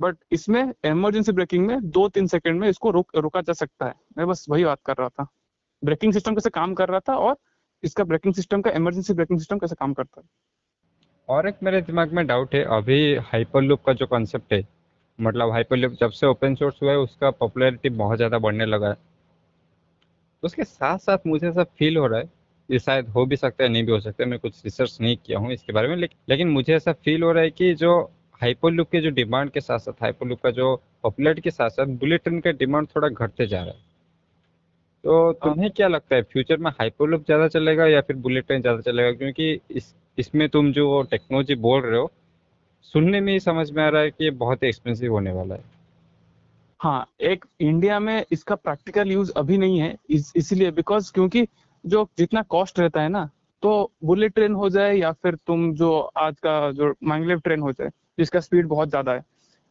बट 0.00 0.16
इसमें 0.32 0.72
इमरजेंसी 0.84 1.32
ब्रेकिंग 1.32 1.66
में 1.66 1.90
दो, 1.90 2.08
तीन 2.08 2.26
सेकंड 2.26 2.60
में 2.60 2.68
इसको 2.68 2.90
रुक, 2.90 3.16
रुका 3.16 3.40
जा 3.40 3.52
सकता 3.52 3.86
है। 3.86 3.94
मैं 4.18 4.26
बस 4.26 4.46
वही 4.50 4.64
बात 4.64 4.80
कर 4.86 4.96
रहा 4.96 5.08
था। 5.08 5.26
ब्रेकिंग 5.82 6.12
सिस्टम 6.12 6.34
कैसे 6.34 6.50
काम 6.50 6.74
कर 6.74 6.88
रहा 6.88 7.00
था 7.00 7.16
और 7.18 7.36
इसका 7.82 8.04
ब्रेकिंग 8.04 8.34
सिस्टम 8.34 8.60
का 8.60 8.70
इमरजेंसी 8.72 9.14
ब्रेकिंग 9.14 9.38
सिस्टम 9.38 9.58
कैसे 9.58 9.74
काम 9.74 9.92
करता 9.92 10.20
है? 10.20 10.26
और 11.28 11.48
एक 11.48 11.56
मेरे 11.62 11.80
दिमाग 11.82 12.12
में 12.12 12.26
डाउट 12.26 12.54
है, 12.54 12.62
अभी 12.66 13.14
हाइपर 13.24 13.62
लूप 13.62 13.82
का 13.86 13.92
जो 13.92 14.06
कॉन्सेप्ट 14.06 14.52
है 14.52 14.66
मतलब 15.18 15.50
हाइपर 15.52 15.76
लूप 15.76 15.92
जब 16.00 16.10
से 16.10 16.26
ओपन 16.26 16.54
सोर्स 16.54 16.82
हुआ 16.82 16.90
है, 16.90 16.98
उसका 16.98 17.30
पॉपुलैरिटी 17.32 17.88
बहुत 17.90 18.16
ज़्यादा 18.16 18.38
बढ़ने 18.38 18.66
लगा 18.66 18.88
है। 18.88 18.96
उसके 20.42 20.64
साथ 20.64 20.98
साथ 20.98 21.26
मुझे 21.26 21.48
ऐसा 21.48 21.64
फील 21.64 21.96
हो 21.96 22.06
रहा 22.06 22.20
है, 22.20 22.28
ये 22.68 22.78
शायद 22.78 23.08
हो 23.08 23.24
भी 23.26 23.36
सकता 23.36 23.64
है, 23.64 23.68
नहीं 23.68 23.84
भी 23.84 23.92
हो 23.92 24.00
सकता 24.00 24.22
है, 24.24 24.28
मैं 24.30 24.38
कुछ 24.38 24.64
रिसर्च 24.64 24.96
नहीं 25.00 25.16
किया 25.16 25.38
हूँ 25.38 25.52
इसके 25.52 25.72
बारे 25.72 25.88
में 25.88 25.96
लेकिन 25.96 26.48
मुझे 26.48 26.74
ऐसा 26.74 26.92
फील 26.94 27.22
हो 27.22 27.32
रहा 27.32 27.42
है 27.42 27.50
कि 27.50 27.72
जो 27.74 28.00
हाइपर 28.42 28.70
लुक 28.70 28.88
के 28.88 29.00
जो 29.00 29.10
डिमांड 29.10 29.50
के 29.50 29.60
साथ 29.60 29.78
साथ 29.78 30.02
हाइपर 30.02 30.26
लुक 30.26 30.40
का 30.40 30.50
जो 30.50 30.74
पॉपुलरिटी 31.02 31.40
के 31.40 31.50
साथ 31.50 31.70
साथ 31.70 31.86
बुलेट 31.98 32.22
ट्रेन 32.24 32.40
का 32.40 32.50
डिमांड 32.54 32.88
थोड़ा 32.96 33.08
घटते 33.08 33.46
जा 33.46 33.62
रहा 33.62 33.74
है। 33.74 33.88
तो 35.04 35.32
तुम्हें 35.34 35.70
क्या 35.70 35.88
लगता 35.88 36.16
है 36.16 36.22
फ्यूचर 36.22 36.56
में 36.56 36.70
हाइपर 36.70 37.08
लुक 37.08 37.22
ज़्यादा 37.22 37.48
चलेगा 37.48 37.86
या 37.86 38.00
फिर 38.00 38.16
बुलेट 38.18 38.46
ट्रेन 38.46 38.60
ज़्यादा 38.60 38.80
चलेगा? 38.82 39.12
क्योंकि 39.12 39.60
इस 39.70 39.94
इसमें 40.18 40.48
तुम 40.48 40.72
जो 40.72 41.02
टेक्नोलॉजी 41.10 41.54
बोल 41.56 41.80
रहे 41.82 42.00
हो 42.00 42.10
सुनने 42.94 43.20
में 43.20 43.32
ही 43.32 43.40
समझ 43.40 43.70
में 43.70 43.82
आ 43.84 43.88
रहा 43.88 44.02
है 44.02 44.10
कि 44.10 44.24
ये 44.24 44.30
बहुत 44.38 44.64
एक्सपेंसिव 44.64 45.12
होने 45.12 45.32
वाला 45.32 45.54
है। 45.54 45.64
हाँ 46.80 47.06
एक 47.22 47.44
इंडिया 47.60 47.98
में 48.00 48.24
इसका 48.32 48.54
प्रैक्टिकल 48.54 49.10
यूज़ 49.12 49.32
अभी 49.36 49.58
नहीं 49.58 49.78
है 49.80 49.94
इस, 50.10 50.32
इसलिए 50.36 50.70
बिकॉज़ 50.70 51.12
क्योंकि 51.12 51.46
जो 51.84 52.08
जितना 52.18 52.42
कॉस्ट 52.48 52.78
रहता 52.78 53.02
है 53.02 53.08
ना 53.08 53.28
तो 53.62 53.90
बुलेट 54.04 54.34
ट्रेन 54.34 54.54
हो 54.54 54.68
जाए 54.70 54.94
या 54.96 55.10
फिर 55.12 55.34
तुम 55.46 55.72
जो 55.74 55.98
आज 56.18 56.38
का 56.38 56.70
जो 56.72 56.94
मैंगलेव 57.04 57.40
ट्रेन 57.40 57.60
हो 57.60 57.72
जाए 57.72 57.88
जिसका 58.18 58.40
स्पीड 58.40 58.66
बहुत 58.66 58.88
ज़्यादा 58.88 59.12
है 59.12 59.22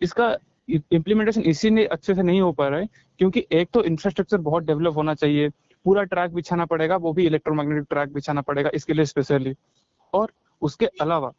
इसका 0.01 0.36
इम्प्लीमेंटेशन 0.70 1.42
इसीलिए 1.44 1.86
अच्छे 1.88 2.16
से 2.16 2.22
नहीं 2.24 2.42
हो 2.42 2.52
पा 2.52 2.68
रहा 2.68 2.80
है, 2.80 2.88
क्योंकि 3.20 3.46
एक 3.52 3.70
तो 3.74 3.84
इंफ्रास्ट्रक्चर 3.84 4.38
बहुत 4.40 4.64
डेवलप 4.64 4.96
होना 4.96 5.14
चाहिए, 5.16 5.50
पूरा 5.86 6.04
ट्रैक 6.04 6.34
बिछाना 6.34 6.66
पड़ेगा, 6.66 6.96
वो 6.98 7.14
भी 7.14 7.26
इलेक्ट्रोमैग्नेटिक 7.26 7.88
ट्रैक 7.90 8.14
बिछाना 8.14 8.42
पड़ेगा 8.42 8.70
इसके 8.74 8.94
लिए 8.94 9.06
स्पेशली 9.06 9.56
और 10.14 10.32
उसके 10.62 10.86
अलावा, 11.02 11.32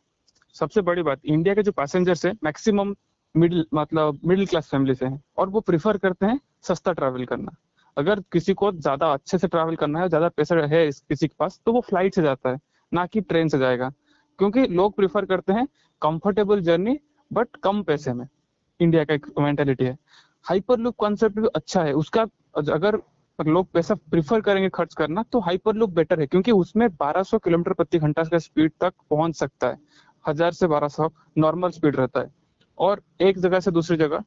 सबसे 0.56 0.80
बड़ी 0.82 1.02
बात 1.02 1.20
इंडिया 1.26 1.54
के 1.54 1.62
जो 1.62 1.72
पैसेंजर्स 1.72 2.24
है 2.26 2.32
मैक्सिमम 2.44 2.94
मिडिल 3.34 3.64
मतलब 3.74 4.20
मिडिल 4.24 4.46
क्लास 4.46 4.68
फैमिली 4.70 4.94
से 4.94 5.06
हैं, 5.06 5.22
और 5.38 5.48
वो 5.48 5.60
प्रिफर 5.62 5.96
करते 5.98 6.26
हैं 6.26 6.40
सस्ता 6.62 6.92
ट्रैवल 6.92 7.24
करना। 7.24 7.56
अगर 7.96 8.20
किसी 8.32 8.54
को 8.54 8.70
ज़्यादा 8.72 9.12
अच्छे 9.12 9.38
से 9.38 9.48
ट्रैवल 9.48 9.76
करना 9.76 10.00
है, 10.00 10.08
ज़्यादा 10.08 10.28
पैसा 10.30 10.66
है 10.66 10.86
किसी 10.86 11.26
के 11.28 11.34
पास 11.38 11.60
तो 11.66 11.72
वो 11.72 11.80
फ़्लाइट 11.80 12.14
से 12.14 12.22
जाता 12.22 12.50
है, 12.50 12.58
ना 12.92 13.06
कि 13.06 13.20
ट्रेन 13.22 13.48
से 13.48 13.58
जाएगा। 13.58 13.90
क्योंकि 14.38 14.66
लोग 14.68 14.94
प्रिफर 14.96 15.24
करते 15.24 15.52
हैं 15.52 15.66
कंफर्टेबल 16.02 16.60
जर्नी 16.62 16.98
बट 17.30 17.56
कम 17.62 17.82
पैसे 17.82 18.12
में। 18.12 18.26
इंडिया 18.80 19.04
का 19.04 19.14
एक 19.14 19.26
मेंटेलिटी 19.38 19.84
है। 19.84 19.96
हाइपर 20.46 20.78
लुक 20.78 20.96
कॉन्सेप्ट 20.96 21.38
भी 21.38 21.48
अच्छा 21.56 21.82
है। 21.82 21.92
उसका 21.94 22.22
अगर 22.70 22.98
लोग 23.38 23.70
पैसा 23.72 23.94
प्रिफर 24.10 24.40
करेंगे 24.40 24.68
खर्च 24.70 24.94
करना 24.94 25.22
तो 25.32 25.40
हाइपर 25.40 25.74
लुक 25.74 25.90
बेटर 25.90 26.20
है, 26.20 26.26
क्योंकि 26.26 26.52
उसमें 26.52 26.86
1200 26.88 27.38
किलोमीटर 27.38 27.72
प्रति 27.72 27.98
घंटा 27.98 28.22
का 28.24 28.38
स्पीड 28.38 28.72
तक 28.80 28.92
पहुँच 29.10 29.36
सकता 29.36 29.68
है। 29.68 29.78
हज़ार 30.24 30.52
से 30.52 30.66
1200 30.66 31.10
नॉर्मल 31.38 31.70
स्पीड 31.70 31.96
रहता 31.96 32.20
है। 32.20 32.30
और 32.78 33.02
एक 33.20 33.38
जगह 33.38 33.60
से 33.60 33.70
दूसरी 33.70 33.96
जगह 33.96 34.24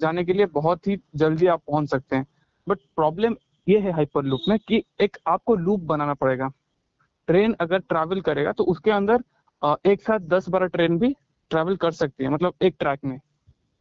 जाने 0.00 0.24
के 0.24 0.32
लिए 0.32 0.46
बहुत 0.52 0.86
ही 0.86 0.96
जल्दी 1.16 1.46
आप 1.46 1.62
पहुँच 1.66 1.90
सकते 1.90 2.16
हैं। 2.16 2.26
बट 2.66 2.78
प्रॉब्लम 2.96 3.36
ये 3.66 3.78
है 3.80 3.92
हाइपर 3.92 4.24
लूप 4.24 4.40
में 4.48 4.58
कि 4.58 4.82
एक 5.00 5.16
आपको 5.26 5.54
लूप 5.56 5.80
बनाना 5.82 6.14
पड़ेगा। 6.14 6.50
ट्रेन 7.28 7.54
अगर 7.60 7.78
ट्रैवल 7.80 8.20
करेगा 8.20 8.52
तो 8.52 8.64
उसके 8.66 8.90
अंदर 8.92 9.22
एक 9.86 10.02
साथ 10.02 10.20
दस 10.28 10.48
बारह 10.48 10.66
ट्रेन 10.68 10.98
भी 10.98 11.14
ट्रैवल 11.50 11.76
कर 11.76 11.90
सकती 11.92 12.24
है 12.24 12.30
मतलब 12.30 12.54
एक 12.62 12.76
ट्रैक 12.78 13.04
में। 13.04 13.18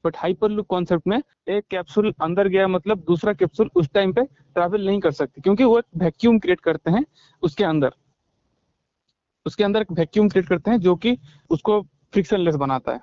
बट 0.05 0.17
हाइपर 0.17 0.49
लुक 0.49 0.67
कॉन्सेप्ट 0.67 1.07
में 1.07 1.17
एक 1.17 1.63
कैप्सूल 1.71 2.13
अंदर 2.21 2.47
गया 2.47 2.67
मतलब 2.67 3.03
दूसरा 3.07 3.33
कैप्सूल 3.33 3.69
उस 3.75 3.89
टाइम 3.93 4.13
पे 4.13 4.23
ट्रैवल 4.23 4.85
नहीं 4.85 4.99
कर 4.99 5.11
सकती, 5.11 5.41
क्योंकि 5.41 5.63
वो 5.63 5.77
एक 5.79 5.85
वैक्यूम 5.97 6.39
क्रिएट 6.39 6.59
करते 6.61 6.91
हैं 6.91 7.05
उसके 7.43 7.63
अंदर। 7.63 7.93
उसके 9.45 9.63
अंदर 9.63 9.81
एक 9.81 9.91
वैक्यूम 9.91 10.29
क्रिएट 10.29 10.47
करते 10.47 10.71
हैं 10.71 10.79
जो 10.79 10.95
कि 10.95 11.17
उसको 11.49 11.81
फ्रिक्शनलेस 12.13 12.55
बनाता 12.57 12.91
है। 12.91 12.99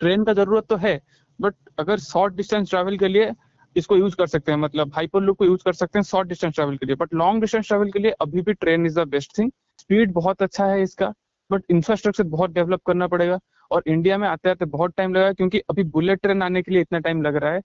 ट्रेन 0.00 0.24
का 0.24 0.32
ज़रूरत 0.34 0.66
तो 0.68 0.76
है 0.76 1.00
बट 1.38 1.54
अगर 1.78 1.98
शॉर्ट 2.00 2.34
डिस्टेंस 2.34 2.70
ट्रैवल 2.70 2.96
के 2.98 3.08
लिए 3.08 3.30
इसको 3.76 3.96
यूज़ 3.96 4.16
कर 4.16 4.26
सकते 4.26 4.52
हैं 4.52 4.58
मतलब 4.58 4.92
हाइपर 4.94 5.20
लुक 5.20 5.38
को 5.38 5.44
यूज़ 5.44 5.62
कर 5.64 5.72
सकते 5.72 5.98
हैं 5.98 6.04
शॉर्ट 6.04 6.28
डिस्टेंस 6.28 6.54
ट्रैवल 6.54 6.76
के 6.76 6.86
लिए। 6.86 6.96
बट 6.96 7.14
लॉन्ग 7.14 7.40
डिस्टेंस 7.40 7.66
ट्रैवल 7.68 7.90
के 7.90 7.98
लिए 7.98 8.10
अभी 8.20 8.42
भी 8.42 8.52
train 8.54 8.86
is 8.86 8.98
the 9.00 9.06
best 9.08 9.38
thing 9.38 9.50
speed 9.78 10.12
बहुत 10.12 10.42
अच्छा 10.42 10.66
है 10.66 10.82
इसका 10.82 11.12
बट 11.50 11.64
इंफ्रास्ट्रक्चर 11.70 12.24
बहुत 12.26 12.50
डेवलप 12.50 12.82
करना 12.86 13.06
पड़ेगा। 13.08 13.38
और 13.70 13.82
इंडिया 13.86 14.18
में 14.18 14.28
आते 14.28 14.50
आते 14.50 14.64
बहुत 14.66 14.94
टाइम 14.96 15.14
लगा 15.14 15.32
क्योंकि 15.32 15.58
अभी 15.70 15.82
बुलेट 15.86 16.20
ट्रेन 16.22 16.42
आने 16.42 16.62
के 16.62 16.72
लिए 16.72 16.80
इतना 16.80 16.98
टाइम 16.98 17.22
लग 17.22 17.36
रहा 17.36 17.52
है। 17.52 17.60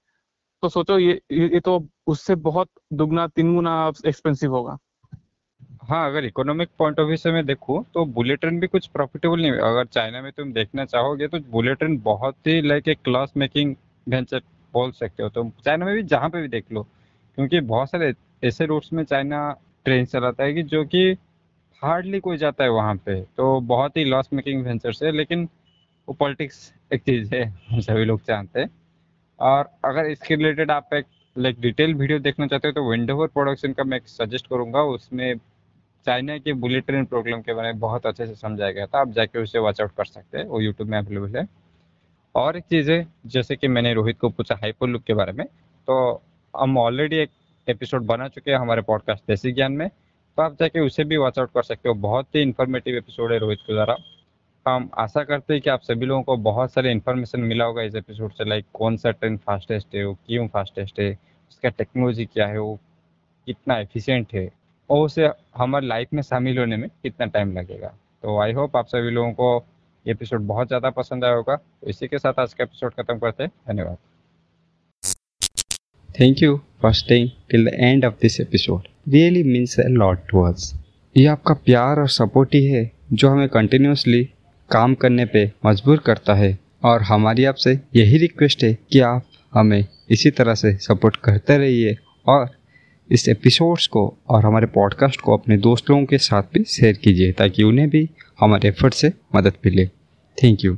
तो 0.64 0.70
सोचो 0.70 0.98
ये 1.00 1.20
ये 1.32 1.60
तो 1.60 1.86
उससे 2.08 2.36
बहुत 2.38 2.70
दुगना 2.94 3.28
तीन 3.28 3.54
गुना 3.56 3.92
एक्सपेंसिव 4.06 4.56
होगा। 4.56 4.78
हाँ 5.84 6.06
अगर 6.10 6.26
इकोनॉमिक 6.26 6.70
पॉइंट 6.80 7.00
ऑफ़ 7.00 7.08
व्यू 7.08 7.18
से 7.18 7.32
मैं 7.32 7.46
देखूँ 7.46 7.84
तो 7.94 8.06
बुलेट 8.08 8.40
ट्रेन 8.40 8.60
भी 8.60 8.68
कुछ 8.68 8.88
प्रॉफिटेबल 8.88 9.42
नहीं 9.42 9.52
अगर 9.52 9.86
चाइना 9.86 10.22
में 10.22 10.32
तुम 10.32 10.54
देखना 10.54 10.86
चाहोगे 10.86 11.28
तो 11.28 11.40
बुलेट 11.52 11.78
ट्रेन 11.78 11.98
बहुत 12.02 12.48
ही 12.48 12.62
like 12.62 12.88
a 12.88 12.94
class 12.96 13.34
making 13.38 13.76
venture 14.08 14.42
बोल 14.74 14.92
सकते 14.92 15.24
हो। 15.24 15.30
तो 15.30 15.44
चाइना 15.66 15.86
में 15.86 15.94
भी, 15.96 16.04
जहाँ 16.04 16.30
पे 16.30 16.42
भी 16.42 16.48
देख 16.48 16.72
लो, 16.72 16.84
क्योंकि 17.38 17.60
बहुत 17.62 17.90
सारे 17.90 18.14
ऐसे 18.44 18.66
रूट्स 18.66 18.94
में 18.94 19.04
चाइना 19.04 19.50
ट्रेन 19.86 20.06
चलाता 20.06 20.44
है 20.44 20.54
कि 20.54 20.64
जो 20.64 20.84
कि 20.86 21.12
हार्डली 21.82 22.20
कोई 22.20 22.38
जाता 22.38 22.64
है 22.64 22.70
वहाँ 22.70 22.96
पे। 22.96 23.20
तो 23.38 23.60
बहुत 23.62 23.98
ही 23.98 24.04
लॉस 24.06 24.30
मेकिंग 24.34 24.64
वेंचर 24.66 24.94
है, 25.04 25.12
लेकिन 25.12 25.48
वो 26.08 26.14
पॉलिटिक्स 26.14 26.74
एक 26.94 27.02
चीज़ 27.02 27.34
है 27.36 27.82
सभी 27.82 28.06
लोग 28.06 28.22
जानते 28.28 28.60
हैं। 28.60 28.70
और 29.40 29.70
अगर 29.86 30.06
इसके 30.06 30.36
रिलेटेड 30.36 30.72
आप 30.72 30.94
एक 30.94 31.06
लाइक 31.38 31.60
डिटेल 31.60 31.94
वीडियो 31.94 32.20
देखना 32.20 32.48
चाहते 32.48 32.68
हो 32.68 32.72
तो 32.72 32.90
विंडोवर 32.90 33.28
प्रोडक्शन 33.28 33.74
का 33.74 33.84
मैं 33.84 34.00
सजेस्ट 34.06 34.48
करूँगा। 34.48 34.82
उसमें 34.82 35.36
चाइना 36.06 36.38
के 36.38 36.54
बुलेट 36.54 36.86
ट्रेन 36.86 37.06
प्रोग्राम 37.06 37.42
के 37.42 37.54
बारे 37.54 37.68
में 37.68 37.80
बहुत 37.80 38.06
अच्छे 38.06 38.26
से 38.28 38.36
समझाया 38.36 38.72
गया 38.72 38.86
था। 38.86 39.00
आप 39.02 39.10
जाके 39.10 39.40
उसे 39.40 39.60
वॉच 39.60 39.82
आउट 39.82 39.92
कर 39.98 40.06
सकते 40.06 40.38
हैं, 40.38 40.46
वो 40.46 40.60
यूट्यूब 40.62 40.90
में 40.90 40.98
अवेलेबल 40.98 41.38
है। 41.38 41.48
और 42.36 42.58
एक 42.58 42.64
चीज़ 42.64 42.92
है, 42.92 43.08
जैसे 43.26 43.56
कि 43.56 43.68
मैंने 43.68 43.94
रोहित 43.94 44.20
को 44.20 44.30
पूछा 44.30 44.56
हाइपर 44.56 44.88
लुक 44.88 45.04
के 45.04 45.14
बारे 45.14 45.32
में 45.32 45.46
तो 45.88 46.22
हम 46.54 46.78
ऑलरेडी 46.78 47.16
एक 47.16 47.30
एपिसोड 47.68 48.06
बना 48.06 48.28
चुके 48.28 48.52
हैं 48.52 48.58
हमारे 48.58 48.82
पॉडकास्ट 48.82 49.24
देसी 49.28 49.52
ज्ञान 49.52 49.72
में। 49.72 49.90
तो 49.90 50.44
आप 50.44 50.56
जाके 50.60 50.80
उसे 50.80 51.04
भी 51.04 51.18
वॉच 51.18 51.40
आउट 51.40 51.50
कर 51.54 51.64
सकते 51.64 51.90
हो। 51.90 51.96
बहुत 51.96 52.36
ही 52.36 52.42
इन्फॉर्मेटिव 52.42 52.96
एपिसोड 52.96 53.32
है 53.32 53.38
रोहित 53.40 53.60
के 53.68 53.74
द्वारा। 53.74 53.96
हम 54.66 54.90
आशा 54.98 55.24
करते 55.24 55.54
हैं 55.54 55.62
कि 55.62 55.70
आप 55.70 55.82
सभी 55.82 56.06
लोगों 56.06 56.24
को 56.24 56.36
बहुत 56.38 56.72
सारे 56.74 56.92
इन्फॉर्मेशन 56.92 57.40
मिला 57.42 57.66
होगा 57.66 57.82
इस 57.82 57.96
एपिसोड 57.96 58.32
से 58.32 58.46
लाइक 58.46 58.66
कौन 58.74 58.98
सा 58.98 59.12
ट्रेन 59.12 59.38
फास्टेस्ट 59.38 59.96
है, 59.96 60.04
वो 60.06 60.14
क्यों 60.28 60.48
फास्टेस्ट 60.48 61.00
है, 61.00 61.12
उसका 61.50 61.70
टेक्नोलॉजी 61.70 62.26
क्या 62.26 62.48
है, 62.48 62.60
वो 62.60 62.80
कितना 63.48 63.78
एफिशिएंट 63.78 64.34
है, 64.34 64.50
और 64.90 65.06
उसे 65.06 65.30
हमारे 65.56 65.88
लाइफ 65.88 66.14
में 66.14 66.22
शामिल 66.22 66.60
होने 66.60 66.78
में 66.78 66.88
कितना 67.04 67.26
टाइम 67.26 67.58
लगेगा। 67.58 67.88
तो 68.24 68.40
आई 68.42 68.54
होप 68.54 68.76
आप 68.78 68.88
सभी 68.88 69.10
लोगों 69.10 69.32
को 69.34 69.66
ये 70.06 70.12
एपिसोड 70.12 70.42
बहुत 70.42 70.68
ज़्यादा 70.68 70.90
पसंद 70.90 71.26
आया 71.26 71.34
होगा। 71.34 71.56
तो 71.56 71.90
इसी 71.90 72.08
के 72.08 72.20
साथ 72.20 72.40
आज 72.40 72.54
का 72.54 72.64
एपिसोड 72.64 72.94
खत्म 72.94 73.18
करते 73.20 73.44
हैं। 73.44 73.52
धन्यवाद। 73.68 73.98
Thank 76.10 76.44
you 76.44 76.58
for 76.82 76.94
staying 76.94 77.30
till 77.50 77.66
the 77.66 77.74
end 77.74 78.06
of 78.06 78.14
this 78.22 78.40
episode 78.42 78.88
really 79.10 79.44
means 79.44 79.80
a 79.80 79.88
lot 79.90 80.28
to 80.30 80.42
us 80.44 80.74
ये 81.16 81.26
आपका 81.28 81.54
प्यार 81.66 82.00
और 82.00 82.08
सपोर्ट 82.10 82.56
ही 82.56 82.66
है 82.66 82.92
जो 83.14 83.30
हमें 83.30 83.48
कंटिन्यूसली 83.50 84.30
काम 84.72 84.94
करने 84.94 85.26
पे 85.26 85.52
मजबूर 85.66 85.98
करता 85.98 86.34
है। 86.34 86.60
और 86.84 87.02
हमारी 87.02 87.46
आपसे 87.46 87.80
यही 87.96 88.18
रिक्वेस्ट 88.18 88.64
है 88.64 88.78
कि 88.92 89.00
आप 89.00 89.26
हमें 89.54 89.86
इसी 90.10 90.32
तरह 90.32 90.56
से 90.56 90.78
सपोर्ट 90.78 91.16
करते 91.16 91.58
रहिए 91.58 91.98
और 92.28 92.50
इस 93.12 93.30
एपिसोड्स 93.30 93.88
को 93.88 94.18
और 94.30 94.46
हमारे 94.46 94.66
पॉडकास्ट 94.66 95.22
को 95.22 95.38
अपने 95.38 95.58
दोस्त 95.58 95.90
लोगों 95.90 96.06
के 96.06 96.18
साथ 96.18 96.44
भी 96.44 96.64
शेयर 96.64 96.94
कीजिए 96.94 97.32
ताकि 97.32 97.64
उन्हें 97.64 97.90
भी 97.90 98.10
हमारे 98.40 98.70
एफर्ट 98.70 98.94
से 98.94 99.14
मदद 99.36 99.54
मिले। 99.66 99.86
Thank 100.44 100.66
you 100.66 100.78